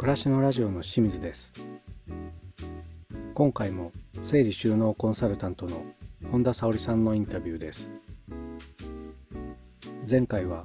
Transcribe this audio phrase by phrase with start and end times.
[0.00, 1.52] 暮らしのラジオの清水です。
[3.34, 5.82] 今回も整理収納コンサルタントの
[6.30, 7.92] 本田沙織さんのインタビューです。
[10.10, 10.64] 前回は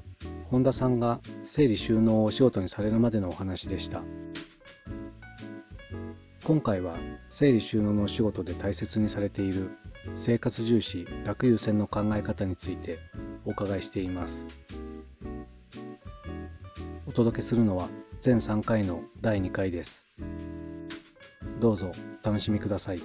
[0.49, 4.03] 本田さんが整理収納をお仕事にされるまでのお話でした。
[6.45, 6.95] 今回は
[7.29, 9.69] 整理収納のお仕事で大切にされている
[10.15, 12.99] 生活重視楽優先の考え方について
[13.43, 14.47] お伺いしています。
[17.05, 17.89] お届けするのは
[18.25, 20.03] 全3回の第2回です。
[21.59, 21.91] どうぞ
[22.23, 22.99] お楽しみください。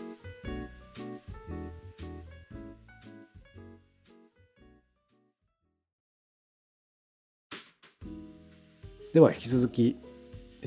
[9.13, 9.99] では引き続き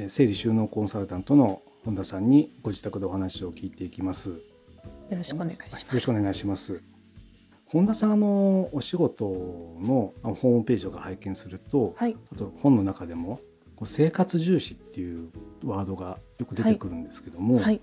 [0.07, 4.29] 整理収納コンサルタントの本田さんにご自宅でお話を聞いていきます。
[4.29, 4.35] よ
[5.09, 5.81] ろしくお願いします。
[5.81, 6.83] よろしくお願いします。
[7.65, 9.25] 本田さんあのお仕事
[9.81, 13.39] のホームページとか拝見すると、はい、あと本の中でも
[13.83, 15.29] 生活重視っていう
[15.65, 17.81] ワードがよく出てくるんですけども、はい、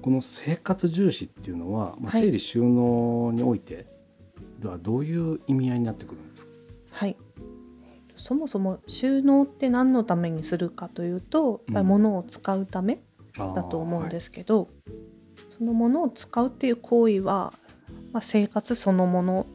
[0.00, 3.86] この生活重視っていうのは、まあ、整理収納において
[4.60, 6.52] ではどういう意味合いになってくるんですか？
[6.90, 7.16] はい。
[8.16, 13.00] そもそも収納って何のためにするかというと、うん、物を使うため
[13.36, 14.68] だと思うんですけど、はい、
[15.58, 17.52] そのものを使うっていう行為は、
[18.12, 19.46] まあ、生活そのもの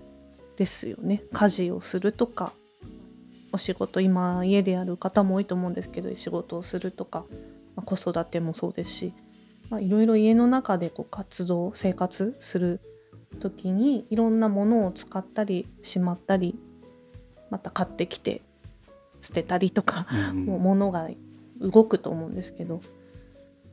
[0.58, 1.24] ですよね。
[1.34, 2.54] 家事をするとか
[3.52, 7.26] お仕事今家でやる方も多いと思うんですけど仕事をするとか、
[7.76, 9.14] まあ、子育てもそうですし
[9.80, 12.82] いろいろ家の中でこう活動生活する
[13.40, 16.60] 時にいろんなものを使ったりしまったり
[17.50, 18.42] また買ってきて
[19.22, 21.10] 捨てたりとか、うん、もう物が
[21.60, 22.82] 動くと思うんですけど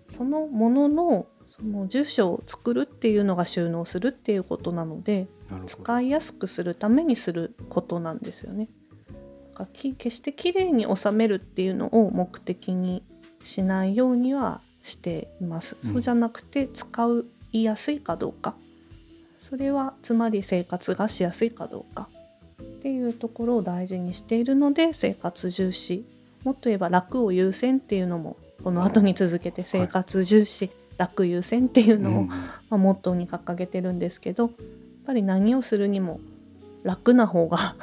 [0.09, 5.29] そのもののその住所を作るっていうのが収納するっていうことなので
[5.67, 8.69] 使いやすくするためにすることなんですよね。
[9.67, 13.03] 決してきれいに収めるっていうのを目的に
[13.43, 15.77] しないようにはしています。
[15.83, 17.09] うん、そうじゃなくて使
[17.53, 18.55] いやすいかどうか。
[19.39, 22.09] それはつまり生活がしやすいかどうか。
[22.61, 26.05] っていうところを大事にしているので生活重視。
[26.45, 32.37] もっと言えば楽を優先っていうのもこの後に続けて生活重視、はい、楽優先っていうのを、ま
[32.71, 34.53] あ、モットーに掲げてるんですけどやっ
[35.07, 36.21] ぱり何をするにも
[36.83, 37.77] 楽な方が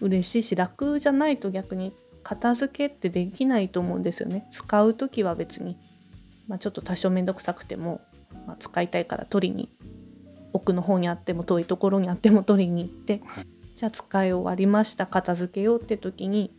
[0.00, 4.46] 嬉しいし楽じゃないと逆に片付けってできないと思うんですよね。
[4.50, 5.76] 使う時は別に、
[6.48, 8.00] まあ、ちょっと多少面倒くさくても、
[8.46, 9.68] まあ、使いたいから取りに
[10.52, 13.22] 奥の方にあっても遠いところにあっても取りに行って、
[13.76, 16.52] じゃあ使い終わりました片付けようって時に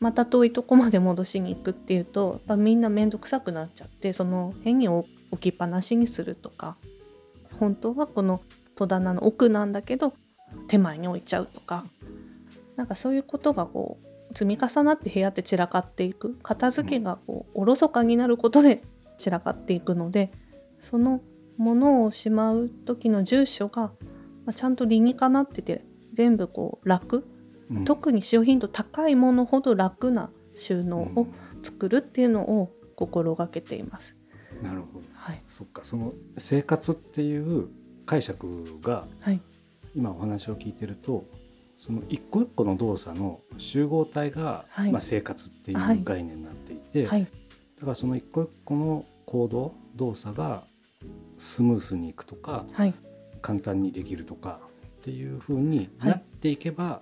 [0.00, 5.06] また遠いとこまで戻しに行くっていうとやっぱみんな面倒くさくなっちゃってその辺に置
[5.38, 6.76] きっぱなしにするとか
[7.58, 8.40] 本当はこの
[8.74, 10.14] 戸棚の奥なんだけど
[10.68, 11.84] 手前に置いちゃうとか
[12.80, 16.38] なんかそういうことがこう積み重なって部屋って散らかっていく。
[16.42, 18.80] 片付けがこうおろそかになることで
[19.18, 20.32] 散らかっていくので
[20.80, 21.20] その
[21.58, 23.92] ものをしまう時の住所が、
[24.46, 27.26] まあ、ちゃんと理にかなってて全部こう楽、
[27.70, 31.26] うん、特に使用頻度高いものほど楽な収納を
[31.62, 34.16] 作るっていうのを心がけています。
[34.62, 35.84] なるほど、はい、そっか。
[35.84, 37.68] その生活っていう
[38.06, 39.42] 解釈が、はい、
[39.94, 41.26] 今お話を聞いてると
[41.80, 50.64] その一個一個の動作の集合体が、はい、まあ、生活っていう概念になっていて、はい、だからその一個一個の行動動作が
[51.38, 52.92] スムースにいくとか、はい、
[53.40, 54.60] 簡単にできるとか
[54.98, 57.00] っていうふうになっていけば、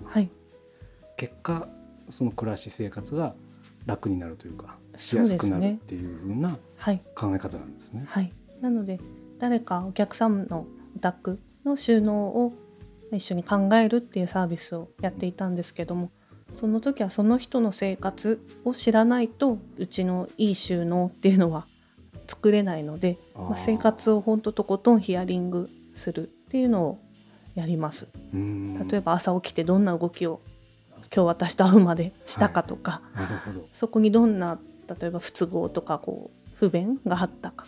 [1.16, 1.66] 結果
[2.08, 3.34] その暮らし生活が
[3.84, 6.56] 楽になるというかしやすくなるっていうふうな
[7.16, 8.04] 考え方なんですね。
[8.06, 9.00] はい、なので
[9.40, 12.52] 誰かお客さんのお宅の収納を
[13.12, 16.10] 一緒に考えるっていうサービスをやっていたんですけども
[16.54, 21.66] その時はその人の生活を知らないとうちのいい収納っていうのは
[22.26, 26.98] 作れないのでまあ、生活を本当とことんヒアリングするっていうのを
[27.54, 28.08] やります。
[28.32, 30.40] 例えば朝起きてどんな動きを
[31.14, 33.26] 今日私と会うまでしたかとか、はい、
[33.72, 34.58] そこにどんな
[35.00, 37.66] 例えば不都合とかこう不便があったか。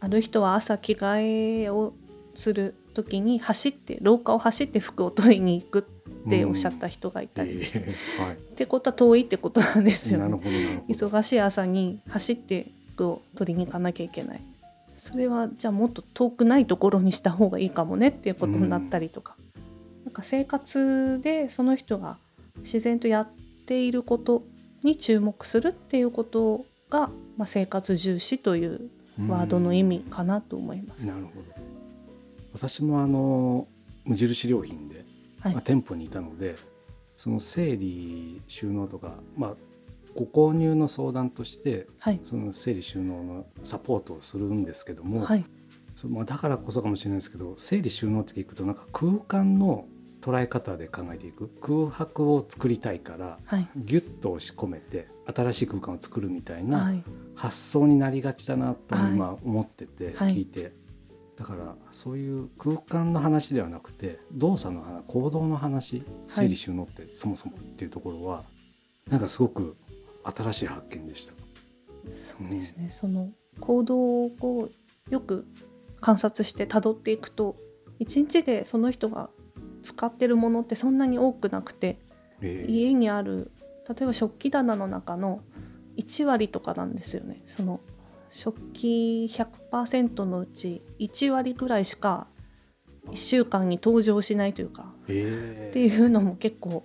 [0.00, 1.92] ある人は朝着替えを
[2.34, 5.86] する時に走って廊下を走って服を取りに行く
[6.26, 7.84] っておっしゃった人がいたりして、うん。
[7.88, 10.20] えーはい、ってことは遠いってことなんですよ。
[10.20, 10.84] ね。
[10.88, 14.40] 忙しい朝に走って服を取りに行かなきゃいけない。
[14.96, 22.18] それはじゃあもっと遠くないところにした方がいいかもねっていうことになったりとか、うん、なんか生活でその人が
[22.58, 23.28] 自然とやっ
[23.66, 24.42] ていること
[24.82, 27.08] に注目するっていうことが、
[27.38, 28.90] まあ、生活重視という
[29.26, 31.06] ワードの意味かなと思います。
[31.06, 31.69] なるほど
[32.52, 33.68] 私もあの
[34.04, 35.04] 無印良品で、
[35.40, 36.56] はい、まあ、店舗にいたので
[37.16, 39.54] その整理収納とか、まあ、
[40.14, 45.44] ご購入の相談として、はい、その整理収納のサポートをするんですけども、はい、
[45.96, 49.86] そのだからこそかもしれないですけど整理収納って聞くとなんか空間の
[50.20, 51.48] 捉え方で考えていく。
[51.60, 56.92] 空白を作りたいから、はい、ギュッと押し込めて新しい空間を作るみたいな
[57.34, 60.72] 発想になりがちだなと今思ってて聞いて、
[61.40, 68.44] だからそういう空間の話ではなくて動作の話行動の話整理収納ってそもそもっていうところは、
[69.08, 69.74] なんかすごく
[70.22, 71.32] 新しい発見でした。
[72.14, 74.68] そうですね、うん、その行動を
[75.08, 75.46] よく
[76.00, 77.56] 観察して辿っていくと
[77.98, 79.30] 一日でその人が
[79.82, 81.98] 使ってるものってそんなに多くなくて、
[82.42, 83.50] えー、家にある
[83.88, 85.40] 例えば食器棚の中の
[85.96, 87.42] 1割とかなんですよね。
[87.46, 87.80] その
[88.30, 92.26] 食器100%のうち1割ぐらいしか
[93.08, 96.84] 1週間に登場しないというか、えー、っていうのも結構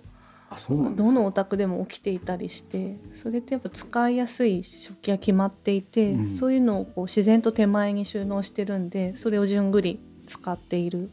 [0.96, 11.10] どのお宅でも起きていたりしてそれってやっぱ使いやすい食器が決まっていて、うん、そういうのをこう自然と手前に収納してるんでそれを順繰り使っている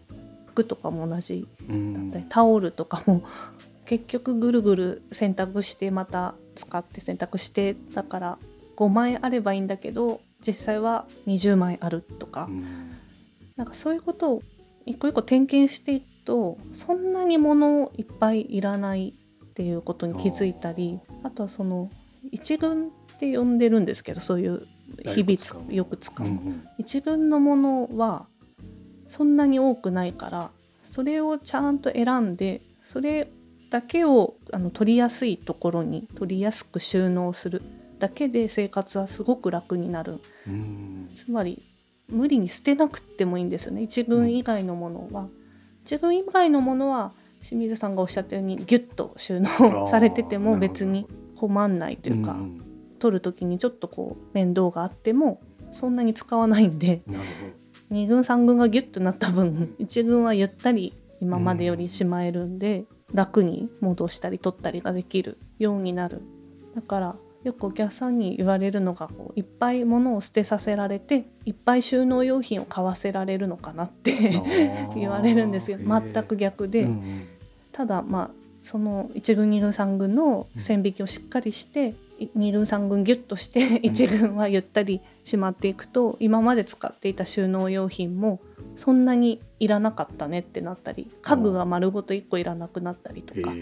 [0.47, 1.47] 服とかも同じ。
[1.68, 1.75] だ
[2.09, 3.24] ったり、タオルとかも
[3.86, 8.38] 結局ぐるぐる洗濯してまた使って洗濯してだから
[8.75, 12.54] 5枚あればいいんだけど実際は20枚あるとか、う
[13.56, 14.44] なんかそういうことを
[14.86, 19.14] 一個一個点検していくとそんなに物いっぱいいらない
[19.46, 21.90] っていうことに気づいたりあとはその
[22.31, 22.90] 一軍っ
[23.20, 24.68] て呼んでるんですけどそういう
[25.06, 28.28] 日々よく使う、うんうん、一軍のものは
[29.08, 30.52] そんなに多くないから
[30.86, 33.30] それをちゃんと選んでそれ
[33.70, 37.62] だけをあの取りやすいところに取りやすく収納する
[38.03, 40.19] だけで生活はすごく楽になる。
[41.13, 41.63] つまり
[42.09, 43.81] 無理に捨てなくてもいいんですよね。
[43.81, 45.29] 一文以外のものは、うん、
[45.85, 51.07] 一文以外のものは清水さんがおっしゃったようにギュッと収納されてても別に
[51.38, 52.61] 困んないというか、うん、
[53.00, 55.39] 取る時にちょっとこう面倒があっても
[55.71, 57.03] そんなに使わないんで
[57.89, 66.21] 2軍3軍がギュッとなった分 1軍はゆったり今までよりしまえるんで、うん、楽に戻したり取ったりができるようになる。
[66.75, 74.42] だからよくお客さんに言われるのがこういっぱい物を捨てさせられていっぱい収納用品を買わせられるのかなって
[74.95, 75.78] 言われるんですよ。
[75.78, 77.28] 全く逆で、うんうん、
[77.72, 78.30] ただまあ
[78.62, 81.95] その1軍2軍3軍の線引きをしっかりして、
[82.38, 88.39] 2軍3軍ギュッとして1軍はゆったりしまっていくと今まで使っていた収納用品も
[88.78, 93.54] そんなにいらなかったねってなったり家具が丸ごと1個いらなくなったりとか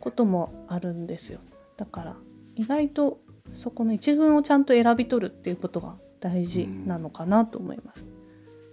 [0.00, 1.38] こともあるんですよ。
[1.76, 2.16] だから
[2.60, 3.20] 意外と
[3.54, 8.04] そこの1軍をちゃんと選び取るっていうことが大事なのかなと思います。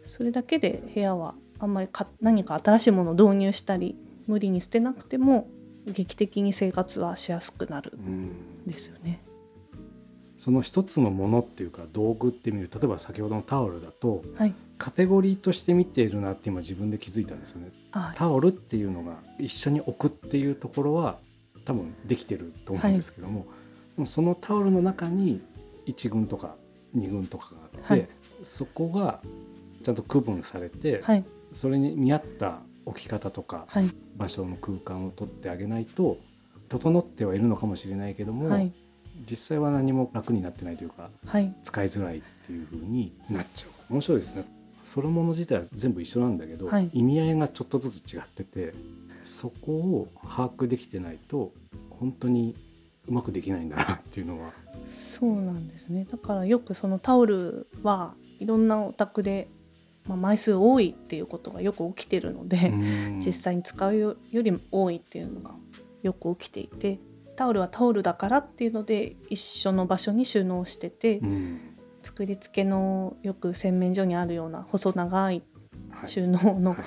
[0.04, 3.96] それだけで部屋はあんまりか何か新しいものを導入したり
[4.28, 5.48] 無理に捨てなくても
[5.86, 9.24] 劇的に生活はしやすくなるんですよね。
[10.38, 17.72] その一つのものっていうか道具って見る例えば先ほどのタオルだと、はい、カテゴリーとして見ているなって今自分で気づいたんですよね。
[18.16, 21.18] タオルっていうのが一緒に置くっていうところは
[21.66, 23.48] 多分できてると思うんですけども、はい、
[24.06, 25.42] そのタオルの中に
[25.88, 26.56] 1軍とか
[26.96, 28.08] 2軍とかがあって、はい、
[28.44, 29.22] そこが
[29.84, 31.02] ちゃんと区分されて、
[31.52, 33.68] それに見合った置き方とか、
[34.16, 36.18] 場所の空間を取ってあげないと
[36.70, 38.72] 整ってはいるのかもしれないけども、はい、
[39.30, 43.94] 実際は何も楽になってないというか、はい、使いづらいっていう風になっちゃう。
[43.94, 44.46] 面白いですね。
[44.84, 48.74] そのもの自体は全部一緒なんだけど、はい、意味合いがちょっとずつ違ってて
[49.26, 51.52] そこを把握できてないと
[51.90, 52.56] 本当に
[53.08, 54.52] うまくできないんだなっていうのは。
[54.92, 56.06] そうなんですね。
[56.10, 59.48] だからよくそのタオルはいろんなお宅で、
[60.06, 62.72] まあ、枚数多いっていうことがよく起きてるので
[63.18, 65.52] 実際に使うよりも多いっていうのが
[66.04, 67.00] よく起きていて
[67.36, 71.60] タオルはタオルだからっていうので一緒の場所に収納してて、うん、
[72.04, 75.44] 作り付けのよく洗面所にあるような細長い。
[76.06, 76.80] 収納の、はい、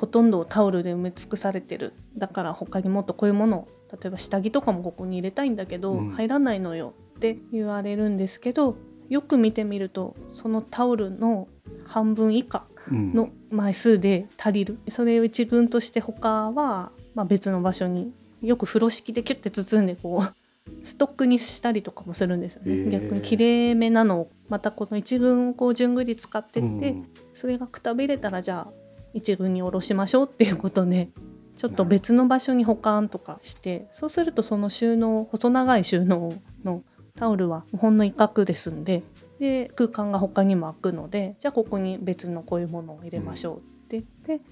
[0.00, 1.92] ほとんどをタオルで埋め尽くされてる。
[2.16, 8.76] だから他にもっとこういうものを例えば下着とかもここに入れたいんだけど、うん、入らないのよって言われるんですけど
[9.10, 11.48] よく見てみるとそのタオルの
[11.86, 28.79] 半分以下の枚数で足りる、うん、それを一文として他はま別の場所によく風呂敷でキュッて包んでこうストックにしたりとかもするんですよね、逆にきれいめなのをまたこの一文をこう順繰り使ってって、うん、それがくたびれたらじゃあ
[29.14, 31.08] 一軍に下ろしましょうっていうことで
[31.56, 36.32] ちょっと別の場所に保管とかしてそうするとその収納細長い収納
[36.64, 36.82] の
[37.16, 39.02] タオルはほんの一角ですんで
[39.38, 44.44] で空間が他にも空くのでじゃあここに別のこういうものを入れましょうって言って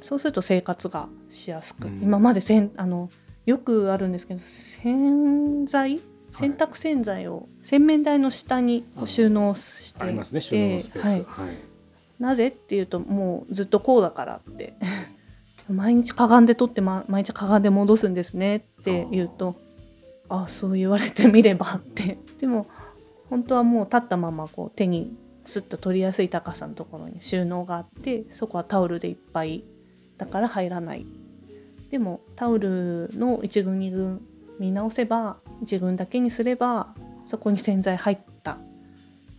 [0.00, 3.10] そうすると生活がしやすく、うん、今までせんあの
[3.46, 6.00] よくあるんですけど洗剤？
[6.32, 11.56] 洗濯洗剤を洗面台の下に収納して、ありますね収納スペース、はい、はい、
[12.20, 14.74] なぜっていうともうずっとこうだからって。
[15.68, 19.54] 毎日かがんで取って、ま、毎日かがんで戻すんですねって言うと
[20.28, 22.18] ああそう言われてみればって。
[22.38, 22.66] でも
[23.28, 29.62] 本当はもう立ったままこう手にスッと取りやすい高さのところに収納があってそこはタオルでいっぱい
[30.18, 31.06] だから入らない。
[31.90, 34.22] でもタオルの1軍2軍
[34.58, 36.94] 見直せば1軍だけにすれば
[37.26, 38.58] そこに洗剤入った。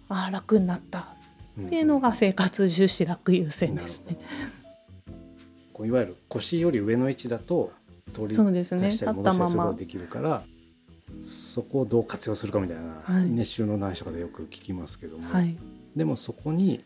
[0.07, 1.10] ああ楽になった
[1.59, 4.17] っていうのが生活重視楽優先ですね。
[5.73, 7.71] こういわゆる腰より上の位置だと
[8.13, 10.43] 取り出したり戻したりすることができるから、
[11.23, 15.57] そこをどう活用するかみたいな、はい、ね、収納の話とかでよく聞きますけども、はい、
[15.95, 16.83] でもそこに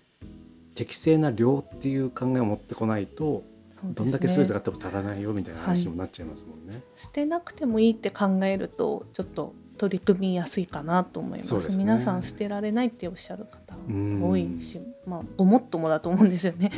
[0.73, 3.43] 適正な量っていう考えを持ってこないと、
[3.83, 16.71] ね、どんだけスペースがあっても足らないよみたいな話にもなっちゃいますもんね、はい、捨てなくてもいいって考えるとちょっと取り組みやすいかなと思います、ね、皆さん捨てられないっておっしゃる方多いし、まあ、ごもっともだと思うんですよね、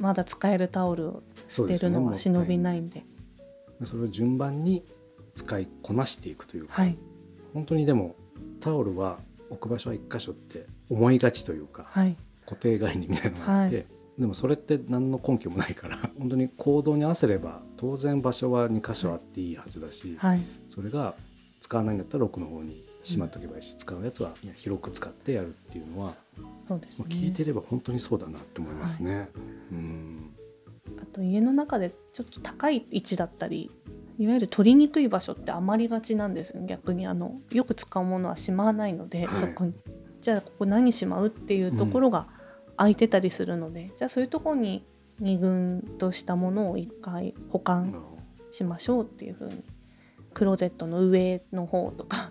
[0.00, 3.04] まだ使えるタオルを捨てるのは忍びないんで。
[3.84, 4.84] それを順番に
[5.34, 6.98] 使いこなしていくというか、はい、
[7.54, 8.14] 本当にでも
[8.60, 13.86] タオルは置く場所は一箇所って思いがちというか、はい、固定概念みたいなのがあって、はい、
[14.18, 21.14] でもそれって何の根拠もないから本当に行動に合わせれば当然場所は2箇所あっていいはずだし、はい、それが
[21.60, 26.14] 使わないんだったら奥の方にしまっとけばいいし、うん、使うやつは広く使ってやるっていうのは
[26.68, 29.28] そうです、ね、聞いてれば本当にそうだなって思いますね。
[29.72, 30.34] うん。
[31.00, 33.70] あと家の中でちょっと高い位置だったり
[34.18, 39.74] いわゆる取りにくい場所って余りがちなんですよ逆にあのよく使うものはしまわないので、はい、そこに。
[40.20, 42.28] じゃあここ何しまうっていうところが
[42.76, 44.84] 空いてたりするので、うん、じゃあそういうところに
[45.22, 47.94] 2軍としたものを1回保管
[48.50, 49.64] しましょうっていう風に
[50.34, 52.30] クローゼットの上の方とか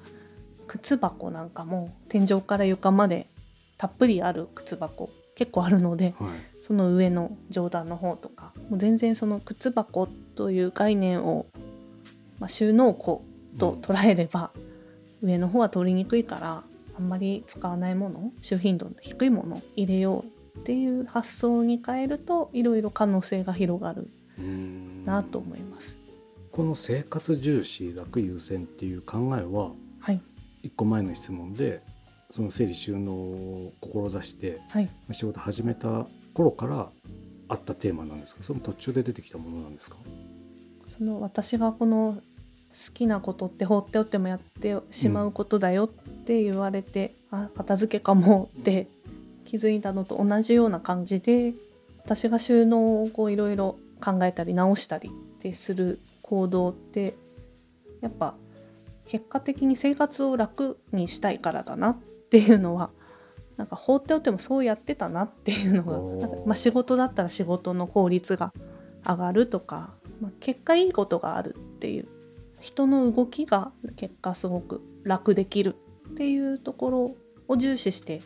[0.69, 3.27] 靴箱なんかも天井から床まで
[3.77, 6.29] たっぷりある靴箱結構あるので、はい、
[6.61, 11.45] その上の上段の方とかもう全然その靴箱という概念を
[12.39, 13.23] まあ、収納庫
[13.57, 14.51] と捉えれば、
[15.21, 16.63] 上の方は取りにくいから
[16.97, 20.23] あんまり使わないもの周頻度の低いもの入れよ
[20.55, 24.09] うっていう発想に変えるといろいろ可能性が広がる
[25.05, 25.97] なと思います。
[26.51, 30.21] この生活重視楽優先っていう考えは、はい、
[30.63, 31.81] 1個前の質問で
[32.29, 36.89] その整理収納を志して、はい、仕事始めた頃から
[37.47, 38.43] あったテーマなんですか？
[38.43, 39.97] その途中で出てきたものなんですか？
[40.97, 42.21] その私がこの
[42.69, 48.87] 好きなことって放っておってもやってしまうことだよって言われて、うん、あ片付けかもって
[49.45, 51.53] 気づいたのと同じような感じで
[52.03, 57.15] 私が収納をいろいろ考えたり直したりってする行動って
[58.01, 58.35] やっぱ
[59.09, 61.97] 結果的に生活を楽にしたいからだなっ
[62.29, 62.91] ていうのは
[63.57, 65.83] なんか放っておってもそうやってたなっていうの
[66.21, 68.53] がまあ、仕事だったら仕事の効率が
[69.03, 72.07] 上がるとか、まあ、結果いいことがあるっていう
[72.59, 75.75] 人の動きが結果すごく楽できる
[76.11, 77.15] っていうところ
[77.47, 78.21] を重視して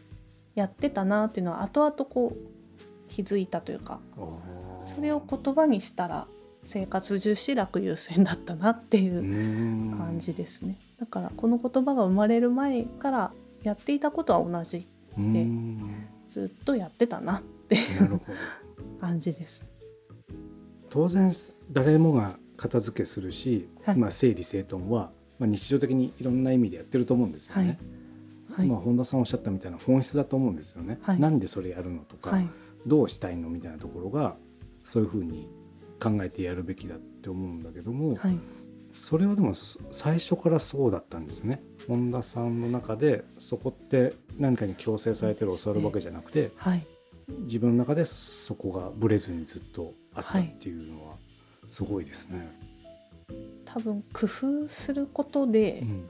[0.54, 4.02] やってたなっていうのは後々こう気づいたというか
[4.86, 6.28] それを言葉にしたら
[6.64, 10.78] 生活重視楽優先だったなっていう感じですね。
[11.00, 13.32] だからこの言葉が生まれる前から
[13.64, 15.48] やっていたことは同じで
[16.30, 18.22] ずっとやってたなっていう
[19.00, 19.66] 感じです。
[20.90, 21.32] 当然
[21.72, 27.80] 誰もが片付けするし、はい、まあ、整理整頓は、まあ、日常的にいろんな意味でやってると思うんですよね。
[28.56, 31.00] はい、まあ、本田さんおっしゃったみたいな本質だと思うんですよね。
[31.02, 32.40] はい、なんでそれやるのとか、
[32.86, 34.36] どうしたいのみたいなところが
[34.84, 35.50] そういうふうに
[36.04, 38.18] 考えてやるべきだって思うんだけども、
[38.94, 41.64] それはでも最初からそうだったんですね。
[41.88, 46.52] 本田さんの中でそこって何かに強制されてる教わるわけじゃなくて、
[47.42, 51.16] 自分の中でそこがぶれずにずっとあったっていうのは
[51.68, 52.48] すごいですね。
[53.66, 56.06] 多分工夫することで、うん、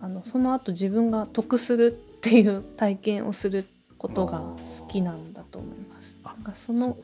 [0.00, 3.66] あのその後自分が得するっていう体験をする
[3.98, 6.16] ことが好きなんだと思います。
[6.22, 6.96] なんかその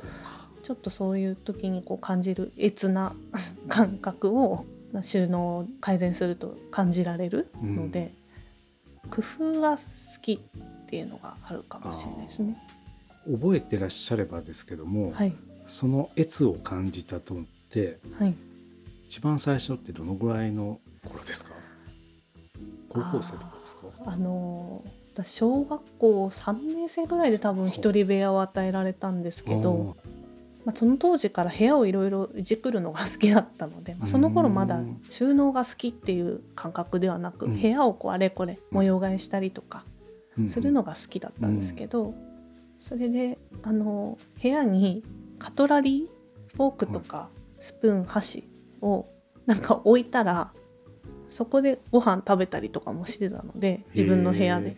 [0.69, 3.15] ちょっとそういう時にこう感じる越な
[3.71, 4.67] 感覚を
[5.01, 8.13] 収納を改善すると感じられるので、
[9.05, 9.23] うん、工
[9.55, 9.83] 夫が好
[10.21, 10.39] きっ
[10.91, 12.55] ていうのがあるかもしれないですね。
[13.27, 15.33] 覚えてらっしゃればですけども、はい、
[15.67, 17.41] その越を感じたと、は
[18.27, 18.35] い、
[19.07, 21.53] 一番最初ってどのぐらいの頃ですか？
[22.91, 23.87] 高校生とかですか？
[24.05, 24.85] あの
[25.25, 29.97] 小学校3年生ぐらいで多分一人部屋を与えられたんですけど
[30.69, 39.83] まあ、その当時から部屋をいろいろいじくるのが好きだったので、まあ、その頃まだ収納が好きっていう感覚ではなく、うん、部屋をこうあれこれ模様替えしたりとか
[40.47, 42.13] するのが好きだったんですけど、
[42.83, 45.03] それであの部屋に
[45.39, 48.47] カトラリーフォークとかスプーン箸
[48.83, 49.07] を
[49.47, 50.53] なんか置いたら
[51.31, 54.77] そこでご飯食べたりとかもしてたので自分の部屋で。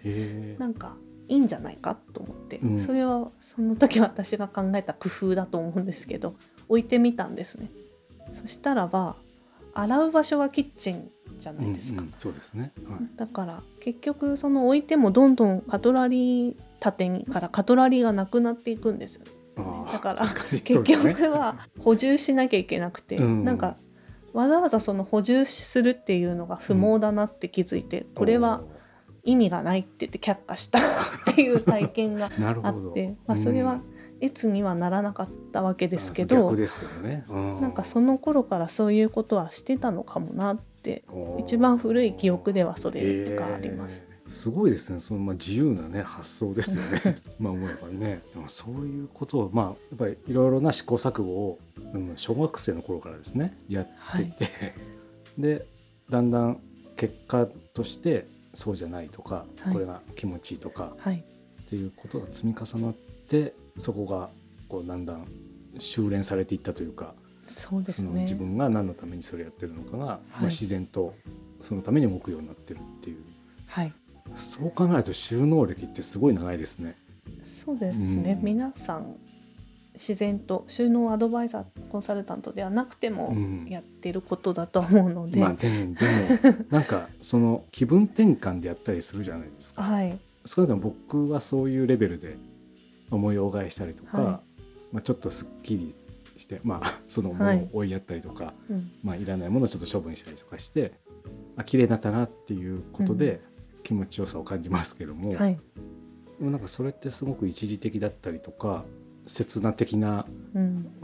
[0.57, 0.95] なんか
[1.31, 6.35] いいんじゃないかと思って、うん、それはその時私が考えた工夫だと思うんですけど
[6.69, 7.71] 置いてみたんですね。
[8.35, 9.17] そしたらば
[9.73, 19.33] 洗う場所はキッチンじゃないですか、うんうん、そうですね、はい、だから結局その置いてもどんどんカトラリー縦にからカトラリーがなくなっていくんですよ、ね、
[19.93, 20.27] だから
[20.63, 23.77] 結局は補充しなきゃいけなくて、ね、なんか
[24.33, 28.63] わざわざその補充するっていうのが不毛だなって気づいて、これは
[29.25, 30.79] 意味がないって言って却下した
[31.31, 32.31] っていう体験が
[32.63, 33.81] あってまあ、それは
[34.23, 37.25] 越にはならなかったわけですけどですけど、ね、
[37.61, 41.05] なんかその頃からそういうことはしてたのかもなって
[41.39, 44.11] 一番古い記憶ではそれがあります。
[44.31, 45.01] すごいですね。
[45.01, 47.17] そのまあ自由なね発想ですよね。
[47.41, 48.23] まあ思えばね。
[48.33, 51.59] でもそういうことをまあやっぱりいろいろな試行錯誤を、
[51.95, 53.87] うん、小学生の頃からですねやっ
[54.17, 54.75] てて、はい、
[55.37, 55.67] で
[56.09, 56.61] だんだん
[56.95, 61.25] 結果としてそうじゃないとか、はい、これが気持ちいいとか、はい、
[61.63, 62.95] っていうことが積み重なっ
[63.29, 64.29] てそこが
[64.69, 65.27] こうだんだん
[65.79, 67.15] 修練されていったというか
[67.47, 71.15] そうです、ね、の自分が何のためにそれやってるのかが、まあ、自然と
[71.61, 73.19] そのために動くようになってるっていう、
[73.67, 73.93] はい、
[74.37, 76.97] そう考えると収納歴ってすごい長いですね。
[77.45, 79.17] そうですね、うん、皆さん
[80.01, 83.37] 自然と収納アドバイザーコンサルタントではなくても
[83.69, 89.83] やってることだと思うので、うん、まあでもでも なんかその気分転換でやったりするじゃないですか。
[89.83, 92.39] はい、少なくとも僕はそういうレベルで
[93.11, 94.43] 模様替えしたりとか、は
[94.93, 95.95] い、まあ、ちょっとすっきり
[96.39, 100.95] してまあ その物を追いやったりとか、はいうん、まあ、いらないものをちょっと処分したりとかして
[101.57, 103.43] あ綺麗になったなっていうことで
[103.83, 105.59] 気持ちよさを感じますけども、はい、
[106.39, 108.87] でもなんかそれってすごく一時的だったりとか
[109.33, 110.27] 刹那的な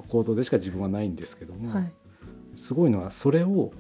[0.09, 1.93] 行動でしか自分はないんですけども、うんはい、
[2.57, 3.73] すごいのはそれを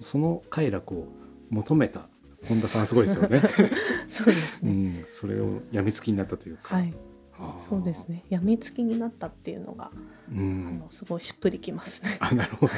[0.00, 1.08] その快楽を
[1.48, 2.08] 求めた
[2.46, 3.40] 本田さんすごいですよね。
[4.08, 6.76] そうですね、うん、それをやみつきになったというか。
[6.76, 6.94] はい、
[7.68, 8.24] そうですね。
[8.28, 9.90] やみつきになったっていうのが、
[10.30, 12.10] うん、あのすごいしっくりきますね。
[12.20, 12.72] あ、なるほど。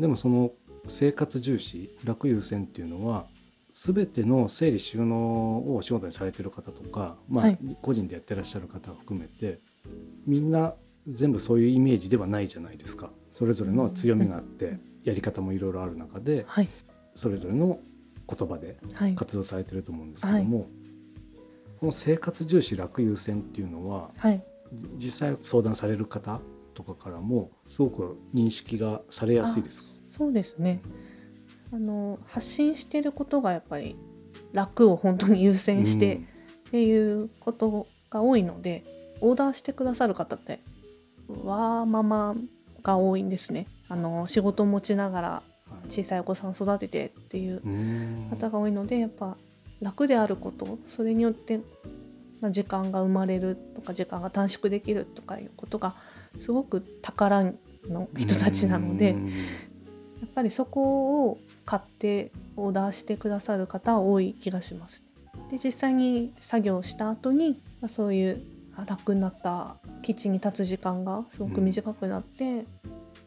[0.00, 0.52] でもその
[0.86, 3.26] 生活重視、楽優先っていうのは。
[3.70, 9.60] 全ての整理収納をお仕事にされてる方とか、まあ、はい、個人でやってらっしゃる方を含めて
[10.26, 10.74] みんな
[11.06, 13.10] 全部そういうイメージではないじゃないですか。
[13.30, 16.68] それぞれの強みがあってやり方もいろいろある中で、はい、
[17.14, 17.78] それぞれの
[18.28, 18.78] 言葉で
[19.16, 20.68] 活動されてると思うんですけども、はい、
[21.80, 24.42] この生活重視楽優先っていうのは、はい、
[24.96, 26.40] 実際相談される方
[26.74, 29.88] とかからもすごく認識がされやすいですか？
[30.10, 30.80] そうですね。
[31.72, 33.96] あの発信してることがやっぱり
[34.52, 36.20] 楽を本当に優先して
[36.68, 38.84] っていうことが多いので、
[39.20, 40.60] オーダーしてくださる方って
[41.28, 42.36] わーママ
[42.82, 43.66] が多いんですね。
[43.88, 45.42] あの仕事を持ちながら
[45.88, 47.62] 小さいお子さんを育ててっていう
[48.30, 49.36] 方が多いのでやっぱ
[49.80, 51.60] 楽であることそれによって、
[52.40, 55.94] まあ、時間が生まれるとか時間が短縮できるとかいうことが
[56.40, 57.52] すごく宝
[57.88, 65.04] の人たちなのでやっぱりそこを買ってオーダーしてくださる方多い気がします。
[65.50, 68.42] で実際に作業した後に、まあ、そういう
[68.86, 72.66] 楽になったキッチンに立つ時間がすごく短くなって、うん、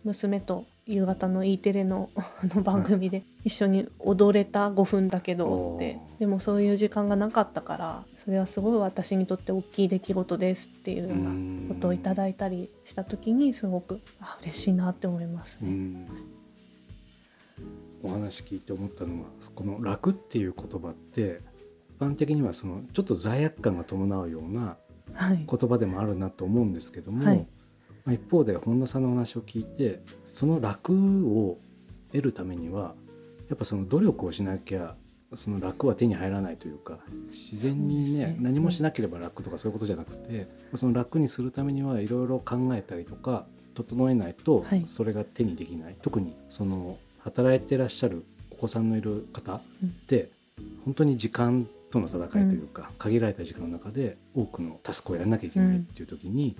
[0.05, 2.09] 娘と夕方の E テレの
[2.55, 16.07] の番組で一緒に踊れた5分だけどって、でもそういう時間がなかったからそれはすごい私にとって大きい出来事ですっていうようなことをいただいたりした時にすごくあ嬉しいなって思いますね。
[18.03, 21.41] お話聞いて思ったのはこの「楽」っていう言葉って
[21.97, 24.77] 一般的にはそのちょっと罪悪感が伴うような
[25.19, 27.37] 言葉でもあるなと思うんですけども、はい、
[28.05, 31.57] まあ、一方で本田さんの話を聞いてその楽を
[32.11, 32.93] 得るためには
[33.49, 34.95] やっぱその努力をしなきゃ
[35.35, 49.61] その楽は手に入らないというか自然にね、ね、何もしなければ楽とかそういうことじゃなくて、その楽にするためにはいろいろ考えたりとか整えないとそれが手にできない、はい、特にその働いてらっしゃるお子さんのいる方っ
[50.07, 50.29] て
[50.83, 56.55] 本当に時間との戦いというか、限られた時間の中で多くのタスクをやらなきゃいけないっていう時に、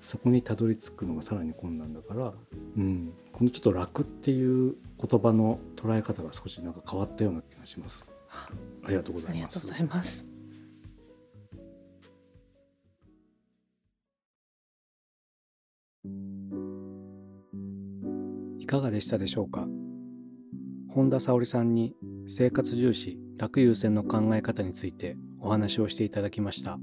[0.00, 2.32] そこにたどり着くのがさらに困難だから、
[2.76, 8.08] うん、このちょっと楽っていう言葉の捉え方が少しなんか変わったような気がします。
[8.84, 9.58] ありがとうございます。
[9.58, 10.26] ありがとうございます。
[18.60, 19.66] いかがでしたでしょうか？
[20.88, 21.94] 本田沙織さんに
[22.26, 26.78] 生活重視楽優先の考え方についてお話をしていただきました。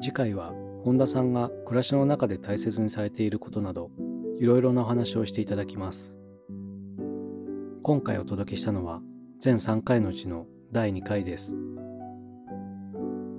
[0.00, 0.52] 次回は
[0.84, 3.90] 本田さんが暮らしの中で大切にされていることなど
[4.40, 6.16] いろいろなお話をしていただきます。
[7.82, 9.00] 今回お届けしたのは
[9.38, 11.54] 全3回のうちの第2回です。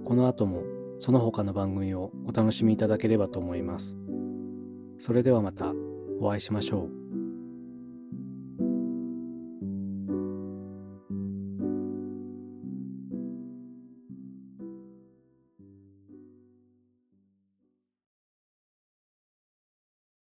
[0.05, 0.63] この後も
[0.99, 3.97] その他の番組をお楽しみいただければと思います。
[4.99, 5.73] それではまた
[6.21, 7.02] お会いしましょう。